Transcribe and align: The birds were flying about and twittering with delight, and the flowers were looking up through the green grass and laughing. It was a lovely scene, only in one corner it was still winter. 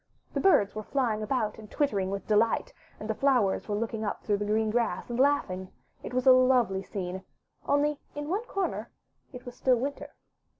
The 0.33 0.39
birds 0.39 0.73
were 0.73 0.81
flying 0.81 1.21
about 1.21 1.59
and 1.59 1.69
twittering 1.69 2.09
with 2.09 2.25
delight, 2.25 2.73
and 2.99 3.07
the 3.07 3.13
flowers 3.13 3.67
were 3.67 3.75
looking 3.75 4.03
up 4.03 4.23
through 4.23 4.37
the 4.37 4.45
green 4.45 4.71
grass 4.71 5.11
and 5.11 5.19
laughing. 5.19 5.71
It 6.01 6.11
was 6.11 6.25
a 6.25 6.31
lovely 6.31 6.81
scene, 6.81 7.23
only 7.67 7.99
in 8.15 8.27
one 8.27 8.45
corner 8.45 8.89
it 9.31 9.45
was 9.45 9.55
still 9.55 9.77
winter. 9.77 10.15